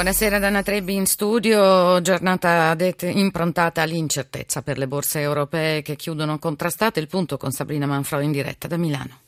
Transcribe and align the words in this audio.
Buonasera 0.00 0.38
Dana 0.38 0.62
Trebbi 0.62 0.94
in 0.94 1.04
studio, 1.04 2.00
giornata 2.00 2.74
improntata 3.00 3.82
all'incertezza 3.82 4.62
per 4.62 4.78
le 4.78 4.88
borse 4.88 5.20
europee 5.20 5.82
che 5.82 5.94
chiudono 5.94 6.38
contrastate. 6.38 7.00
Il 7.00 7.06
punto 7.06 7.36
con 7.36 7.52
Sabrina 7.52 7.84
Manfro 7.84 8.20
in 8.20 8.32
diretta 8.32 8.66
da 8.66 8.78
Milano. 8.78 9.18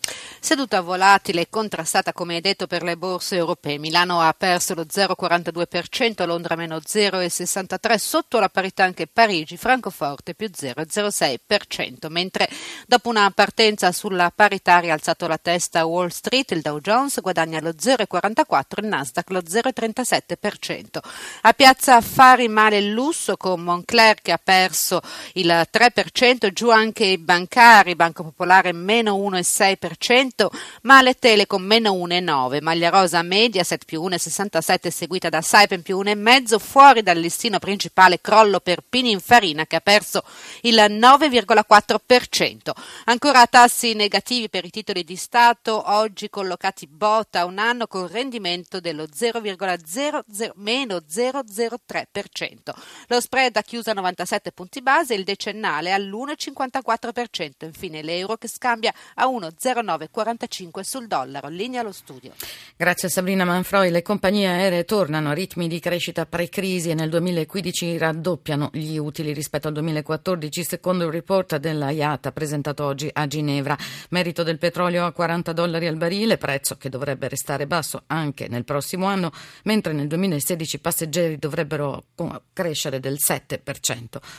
Seduta 0.40 0.80
volatile 0.80 1.42
e 1.42 1.48
contrastata 1.48 2.12
come 2.12 2.40
detto 2.40 2.66
per 2.66 2.82
le 2.82 2.96
borse 2.96 3.36
europee. 3.36 3.78
Milano 3.78 4.20
ha 4.20 4.34
perso 4.36 4.74
lo 4.74 4.82
0,42%, 4.82 6.26
Londra 6.26 6.56
meno 6.56 6.78
0,63%, 6.78 7.94
sotto 7.96 8.40
la 8.40 8.48
parità 8.48 8.82
anche 8.82 9.06
Parigi, 9.06 9.56
Francoforte 9.56 10.34
più 10.34 10.50
0,06%, 10.52 12.08
mentre 12.08 12.48
dopo 12.86 13.08
una 13.08 13.30
partenza 13.30 13.92
sulla 13.92 14.32
parità 14.34 14.76
ha 14.76 14.80
rialzato 14.80 15.28
la 15.28 15.38
testa 15.38 15.84
Wall 15.84 16.08
Street, 16.08 16.50
il 16.50 16.60
Dow 16.60 16.80
Jones 16.80 17.20
guadagna 17.20 17.60
lo 17.60 17.70
0,44%, 17.70 18.62
il 18.82 18.86
Nasdaq 18.86 19.30
lo 19.30 19.40
0,37%. 19.40 20.61
A 20.64 21.52
piazza 21.54 21.96
affari 21.96 22.46
male 22.46 22.78
il 22.78 22.92
lusso 22.92 23.36
con 23.36 23.62
Moncler 23.62 24.22
che 24.22 24.30
ha 24.30 24.38
perso 24.40 25.00
il 25.32 25.48
3%, 25.48 26.52
giù 26.52 26.70
anche 26.70 27.04
i 27.04 27.18
bancari, 27.18 27.96
Banco 27.96 28.22
Popolare 28.22 28.70
meno 28.70 29.16
1,6%, 29.16 30.46
Male 30.82 31.14
Telecom 31.14 31.60
meno 31.64 31.92
1,9, 31.94 32.62
Maglia 32.62 32.90
Rosa 32.90 33.22
Mediaset 33.22 33.84
più 33.84 34.04
1,67 34.04 34.88
seguita 34.88 35.28
da 35.28 35.42
Saipem 35.42 35.82
più 35.82 35.98
1,5, 36.00 36.58
fuori 36.60 37.02
dal 37.02 37.18
listino 37.18 37.58
principale 37.58 38.20
crollo 38.20 38.60
per 38.60 38.84
Pininfarina 38.88 39.66
che 39.66 39.74
ha 39.74 39.80
perso 39.80 40.22
il 40.60 40.76
9,4%. 40.76 42.70
Ancora 43.06 43.48
tassi 43.48 43.94
negativi 43.94 44.48
per 44.48 44.64
i 44.64 44.70
titoli 44.70 45.02
di 45.02 45.16
Stato, 45.16 45.90
oggi 45.90 46.30
collocati 46.30 46.86
bota 46.86 47.40
a 47.40 47.46
un 47.46 47.58
anno 47.58 47.88
con 47.88 48.06
rendimento 48.06 48.78
dello 48.78 49.06
0,00 49.12 50.41
meno 50.56 50.96
0,03%. 50.96 52.72
Lo 53.06 53.20
spread 53.20 53.56
ha 53.56 53.62
chiuso 53.62 53.90
a 53.90 53.94
97 53.94 54.52
punti 54.52 54.82
base, 54.82 55.14
il 55.14 55.24
decennale 55.24 55.92
all'1,54%. 55.92 57.64
Infine 57.64 58.02
l'euro 58.02 58.36
che 58.36 58.48
scambia 58.48 58.92
a 59.14 59.26
1,0940 59.26 60.20
45 60.22 60.84
sul 60.84 61.06
dollaro. 61.06 61.48
Linea 61.48 61.80
allo 61.80 61.92
studio. 61.92 62.32
Grazie 62.76 63.08
Sabrina 63.08 63.44
Manfroi. 63.44 63.90
Le 63.90 64.02
compagnie 64.02 64.46
aeree 64.46 64.84
tornano 64.84 65.30
a 65.30 65.32
ritmi 65.32 65.68
di 65.68 65.80
crescita 65.80 66.26
pre-crisi 66.26 66.90
e 66.90 66.94
nel 66.94 67.10
2015 67.10 67.98
raddoppiano 67.98 68.70
gli 68.72 68.96
utili 68.96 69.32
rispetto 69.32 69.68
al 69.68 69.74
2014, 69.74 70.64
secondo 70.64 71.04
il 71.04 71.12
report 71.12 71.56
della 71.56 71.90
IATA 71.90 72.32
presentato 72.32 72.84
oggi 72.84 73.10
a 73.12 73.26
Ginevra. 73.26 73.76
Merito 74.10 74.42
del 74.42 74.58
petrolio 74.58 75.04
a 75.04 75.12
40 75.12 75.52
dollari 75.52 75.86
al 75.86 75.96
barile, 75.96 76.38
prezzo 76.38 76.76
che 76.76 76.88
dovrebbe 76.88 77.28
restare 77.28 77.66
basso 77.66 78.02
anche 78.06 78.48
nel 78.48 78.64
prossimo 78.64 79.06
anno, 79.06 79.32
mentre 79.64 79.92
nel 79.92 80.06
2016 80.32 80.76
i 80.76 80.78
passeggeri 80.78 81.38
dovrebbero 81.38 82.04
crescere 82.52 83.00
del 83.00 83.18
7%. 83.18 83.60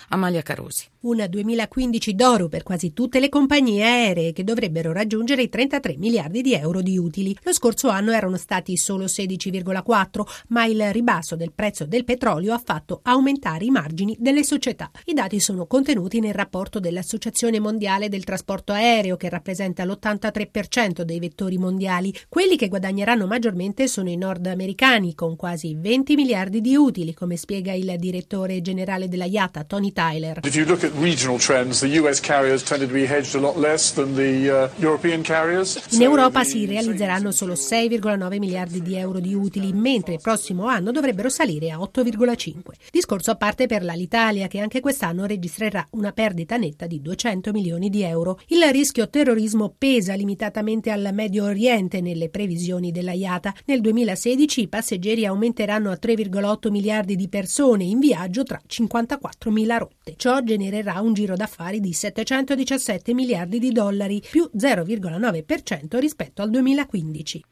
Amalia 0.09 0.41
Carusi. 0.41 0.85
Un 1.01 1.25
2015 1.29 2.15
d'oro 2.15 2.47
per 2.47 2.63
quasi 2.63 2.93
tutte 2.93 3.19
le 3.19 3.29
compagnie 3.29 3.83
aeree 3.83 4.31
che 4.31 4.43
dovrebbero 4.43 4.93
raggiungere 4.93 5.41
i 5.41 5.49
30 5.49 5.73
33 5.73 5.97
miliardi 5.97 6.41
di 6.41 6.53
euro 6.53 6.81
di 6.81 6.97
utili. 6.97 7.35
Lo 7.43 7.53
scorso 7.53 7.89
anno 7.89 8.11
erano 8.11 8.37
stati 8.37 8.77
solo 8.77 9.05
16,4, 9.05 10.21
ma 10.49 10.65
il 10.65 10.91
ribasso 10.91 11.35
del 11.35 11.51
prezzo 11.53 11.85
del 11.85 12.03
petrolio 12.03 12.53
ha 12.53 12.61
fatto 12.63 12.99
aumentare 13.03 13.65
i 13.65 13.69
margini 13.69 14.15
delle 14.19 14.43
società. 14.43 14.91
I 15.05 15.13
dati 15.13 15.39
sono 15.39 15.65
contenuti 15.65 16.19
nel 16.19 16.33
rapporto 16.33 16.79
dell'Associazione 16.79 17.59
Mondiale 17.59 18.09
del 18.09 18.23
Trasporto 18.23 18.71
Aereo, 18.71 19.17
che 19.17 19.29
rappresenta 19.29 19.85
l'83% 19.85 21.01
dei 21.01 21.19
vettori 21.19 21.57
mondiali. 21.57 22.13
Quelli 22.29 22.55
che 22.55 22.67
guadagneranno 22.67 23.25
maggiormente 23.25 23.87
sono 23.87 24.09
i 24.09 24.17
nordamericani, 24.17 25.15
con 25.15 25.35
quasi 25.35 25.75
20 25.83 26.15
miliardi 26.15 26.61
di 26.61 26.77
utili, 26.77 27.13
come 27.13 27.35
spiega 27.35 27.73
il 27.73 27.95
direttore 27.97 28.61
generale 28.61 29.09
della 29.09 29.25
IATA, 29.25 29.65
Tony 29.65 29.91
Tyler. 29.91 30.39
If 30.45 30.55
you 30.55 30.65
look 30.65 30.85
at 30.85 30.93
regional 30.97 31.37
trends, 31.37 31.81
the 31.81 31.99
US 31.99 32.21
carriers 32.21 32.63
tended 32.63 32.87
to 32.87 32.93
be 32.93 33.05
hedged 33.05 33.35
a 33.35 33.39
lot 33.39 33.57
less 33.57 33.91
than 33.91 34.15
the 34.15 34.49
uh, 34.49 34.69
European 34.81 35.21
carriers. 35.23 35.85
In 35.89 36.01
Europa 36.01 36.45
si 36.45 36.65
realizzeranno 36.65 37.31
solo 37.31 37.55
6,9 37.55 38.37
miliardi 38.39 38.81
di 38.81 38.95
euro 38.95 39.19
di 39.19 39.33
utili, 39.33 39.73
mentre 39.73 40.13
il 40.13 40.21
prossimo 40.21 40.67
anno 40.67 40.91
dovrebbero 40.91 41.27
salire 41.27 41.69
a 41.71 41.77
8,5. 41.79 42.61
Discorso 42.89 43.31
a 43.31 43.35
parte 43.35 43.67
per 43.67 43.83
l'Alitalia, 43.83 44.47
che 44.47 44.61
anche 44.61 44.79
quest'anno 44.79 45.25
registrerà 45.25 45.85
una 45.91 46.13
perdita 46.13 46.55
netta 46.55 46.87
di 46.87 47.01
200 47.01 47.51
milioni 47.51 47.89
di 47.89 48.03
euro. 48.03 48.39
Il 48.47 48.63
rischio 48.71 49.09
terrorismo 49.09 49.75
pesa 49.77 50.13
limitatamente 50.13 50.91
al 50.91 51.09
Medio 51.11 51.43
Oriente 51.43 51.99
nelle 51.99 52.29
previsioni 52.29 52.93
della 52.93 53.11
IATA. 53.11 53.53
Nel 53.65 53.81
2016 53.81 54.61
i 54.61 54.67
passeggeri 54.69 55.25
aumenteranno 55.25 55.71
a 55.91 55.99
3,8 56.01 56.69
miliardi 56.69 57.15
di 57.15 57.27
persone 57.29 57.83
in 57.83 57.99
viaggio 57.99 58.43
tra 58.43 58.61
54 58.65 59.51
mila 59.51 59.77
rotte. 59.77 60.13
Ciò 60.17 60.41
genererà 60.41 60.99
un 60.99 61.13
giro 61.13 61.35
d'affari 61.35 61.79
di 61.79 61.93
717 61.93 63.13
miliardi 63.13 63.59
di 63.59 63.71
dollari, 63.71 64.21
più 64.29 64.49
0,9% 64.55 65.99
rispetto 65.99 66.41
al 66.41 66.49
2015. 66.49 67.43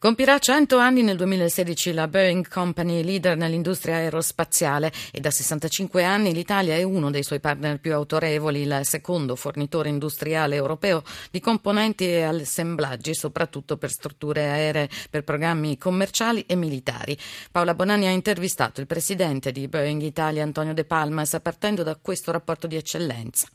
Compirà 0.00 0.38
100 0.38 0.78
anni 0.78 1.02
nel 1.02 1.18
2016 1.18 1.92
la 1.92 2.08
Boeing 2.08 2.48
Company, 2.48 3.04
leader 3.04 3.36
nell'industria 3.36 3.96
aerospaziale, 3.96 4.90
e 5.12 5.20
da 5.20 5.30
65 5.30 6.02
anni 6.04 6.32
l'Italia 6.32 6.74
è 6.74 6.82
uno 6.82 7.10
dei 7.10 7.22
suoi 7.22 7.38
partner 7.38 7.78
più 7.80 7.92
autorevoli, 7.92 8.62
il 8.62 8.80
secondo 8.84 9.36
fornitore 9.36 9.90
industriale 9.90 10.56
europeo 10.56 11.02
di 11.30 11.38
componenti 11.40 12.06
e 12.06 12.22
assemblaggi, 12.22 13.14
soprattutto 13.14 13.76
per 13.76 13.90
strutture 13.90 14.48
aeree, 14.48 14.88
per 15.10 15.22
programmi 15.22 15.76
commerciali 15.76 16.46
e 16.46 16.56
militari. 16.56 17.14
Paola 17.50 17.74
Bonanni 17.74 18.06
ha 18.06 18.10
intervistato 18.10 18.80
il 18.80 18.86
presidente 18.86 19.52
di 19.52 19.68
Boeing 19.68 20.00
Italia, 20.00 20.42
Antonio 20.42 20.72
De 20.72 20.86
Palmas, 20.86 21.38
partendo 21.42 21.82
da 21.82 21.98
questo 22.00 22.32
rapporto 22.32 22.66
di 22.66 22.76
eccellenza. 22.76 23.48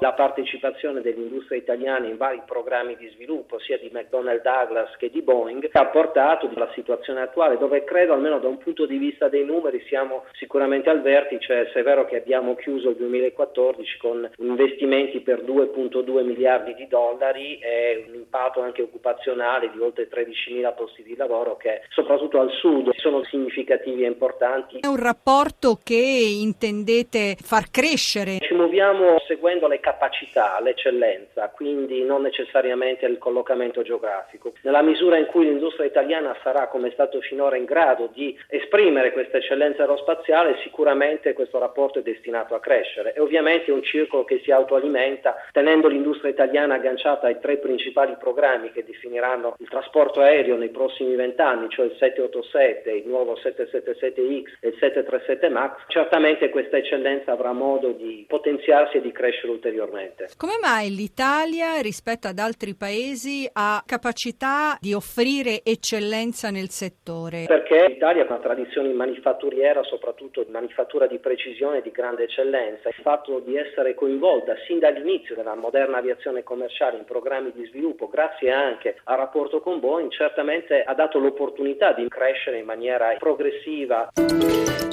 La 0.00 0.12
partecipazione 0.12 1.00
dell'industria 1.00 1.58
italiana 1.58 2.06
in 2.06 2.16
vari 2.16 2.40
programmi 2.46 2.94
di 2.96 3.08
sviluppo, 3.14 3.58
sia 3.58 3.78
di 3.78 3.90
McDonnell 3.92 4.40
Douglas 4.42 4.96
che 4.96 5.10
di 5.10 5.22
Boeing, 5.22 5.70
ha 5.72 5.86
portato 5.86 6.48
alla 6.54 6.70
situazione 6.72 7.20
attuale, 7.20 7.58
dove 7.58 7.82
credo, 7.82 8.12
almeno 8.12 8.38
da 8.38 8.46
un 8.46 8.58
punto 8.58 8.86
di 8.86 8.96
vista 8.96 9.28
dei 9.28 9.44
numeri, 9.44 9.82
siamo 9.88 10.24
sicuramente 10.34 10.88
al 10.88 11.02
vertice. 11.02 11.68
Se 11.72 11.80
è 11.80 11.82
vero 11.82 12.04
che 12.04 12.18
abbiamo 12.18 12.54
chiuso 12.54 12.90
il 12.90 12.94
2014 12.94 13.98
con 13.98 14.30
investimenti 14.38 15.18
per 15.18 15.42
2,2 15.42 16.24
miliardi 16.24 16.74
di 16.74 16.86
dollari 16.86 17.58
e 17.58 18.04
un 18.06 18.14
impatto 18.14 18.60
anche 18.60 18.82
occupazionale 18.82 19.68
di 19.72 19.80
oltre 19.80 20.08
13.000 20.08 20.76
posti 20.76 21.02
di 21.02 21.16
lavoro 21.16 21.56
che 21.56 21.82
soprattutto 21.88 22.38
al 22.38 22.52
sud 22.52 22.92
sono 22.94 23.24
significativi 23.24 24.04
e 24.04 24.06
importanti. 24.06 24.78
È 24.78 24.86
un 24.86 25.02
rapporto 25.02 25.76
che 25.82 25.96
intendete 25.96 27.34
far 27.40 27.68
crescere? 27.72 28.38
Ci 28.38 28.54
muoviamo 28.54 29.18
seguendo 29.26 29.66
le 29.66 29.80
capacità, 29.88 30.60
l'eccellenza, 30.60 31.48
quindi 31.48 32.04
non 32.04 32.20
necessariamente 32.20 33.06
il 33.06 33.16
collocamento 33.16 33.80
geografico. 33.80 34.52
Nella 34.62 34.82
misura 34.82 35.16
in 35.16 35.24
cui 35.24 35.46
l'industria 35.46 35.86
italiana 35.86 36.36
sarà, 36.42 36.68
come 36.68 36.88
è 36.88 36.90
stato 36.92 37.22
finora, 37.22 37.56
in 37.56 37.64
grado 37.64 38.10
di 38.12 38.38
esprimere 38.48 39.12
questa 39.12 39.38
eccellenza 39.38 39.82
aerospaziale, 39.82 40.58
sicuramente 40.62 41.32
questo 41.32 41.58
rapporto 41.58 42.00
è 42.00 42.02
destinato 42.02 42.54
a 42.54 42.60
crescere. 42.60 43.14
È 43.14 43.20
ovviamente 43.20 43.72
un 43.72 43.82
circolo 43.82 44.24
che 44.24 44.40
si 44.44 44.50
autoalimenta 44.50 45.46
tenendo 45.52 45.88
l'industria 45.88 46.32
italiana 46.32 46.74
agganciata 46.74 47.26
ai 47.26 47.40
tre 47.40 47.56
principali 47.56 48.14
programmi 48.18 48.70
che 48.72 48.84
definiranno 48.84 49.56
il 49.58 49.68
trasporto 49.68 50.20
aereo 50.20 50.56
nei 50.56 50.68
prossimi 50.68 51.14
vent'anni, 51.14 51.70
cioè 51.70 51.86
il 51.86 51.96
787, 51.98 52.90
il 52.90 53.06
nuovo 53.06 53.38
777X 53.42 54.58
e 54.60 54.68
il 54.68 54.76
737 54.78 55.48
MAX. 55.48 55.84
Certamente 55.86 56.50
questa 56.50 56.76
eccellenza 56.76 57.32
avrà 57.32 57.52
modo 57.52 57.92
di 57.92 58.26
potenziarsi 58.28 58.98
e 58.98 59.00
di 59.00 59.12
crescere 59.12 59.50
ulteriormente 59.50 59.76
ulteriormente. 59.78 60.28
Come 60.36 60.58
mai 60.60 60.94
l'Italia 60.94 61.80
rispetto 61.80 62.26
ad 62.28 62.38
altri 62.38 62.74
paesi 62.74 63.48
ha 63.52 63.82
capacità 63.86 64.76
di 64.80 64.92
offrire 64.92 65.62
eccellenza 65.62 66.50
nel 66.50 66.70
settore? 66.70 67.44
Perché 67.46 67.86
l'Italia 67.88 68.22
ha 68.22 68.26
una 68.26 68.38
tradizione 68.38 68.92
manifatturiera, 68.92 69.82
soprattutto 69.84 70.42
di 70.42 70.50
manifattura 70.50 71.06
di 71.06 71.18
precisione 71.18 71.80
di 71.80 71.90
grande 71.90 72.24
eccellenza. 72.24 72.88
Il 72.88 73.02
fatto 73.02 73.40
di 73.40 73.56
essere 73.56 73.94
coinvolta 73.94 74.54
sin 74.66 74.78
dall'inizio 74.78 75.34
della 75.34 75.54
moderna 75.54 75.98
aviazione 75.98 76.42
commerciale 76.42 76.98
in 76.98 77.04
programmi 77.04 77.52
di 77.52 77.64
sviluppo, 77.66 78.08
grazie 78.08 78.50
anche 78.50 78.96
al 79.04 79.16
rapporto 79.16 79.60
con 79.60 79.80
Boeing, 79.80 80.10
certamente 80.10 80.82
ha 80.82 80.94
dato 80.94 81.18
l'opportunità 81.18 81.92
di 81.92 82.08
crescere 82.08 82.58
in 82.58 82.64
maniera 82.64 83.14
progressiva. 83.18 84.10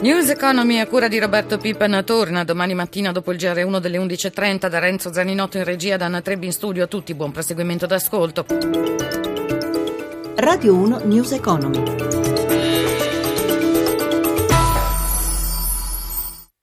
News 0.02 0.30
Economy 0.30 0.80
a 0.80 0.88
cura 0.88 1.08
di 1.08 1.18
Roberto 1.20 1.58
Pippen 1.58 2.04
torna 2.06 2.44
domani 2.44 2.74
mattina 2.74 3.12
dopo 3.12 3.32
il 3.32 3.38
GR1 3.38 3.80
delle 3.80 3.98
11.30 3.98 4.68
da 4.68 4.80
Renzo 4.80 5.12
Zaninotto 5.12 5.58
in 5.58 5.64
regia, 5.64 5.98
da 5.98 6.06
Anna 6.06 6.22
Trebbi 6.22 6.46
in 6.46 6.52
studio. 6.52 6.84
A 6.84 6.88
tutti 6.88 7.14
buon 7.14 7.32
proseguimento 7.32 7.86
d'ascolto. 7.86 8.46
Radio 10.36 10.76
1 10.76 11.02
News 11.06 11.32
Economy. 11.32 12.15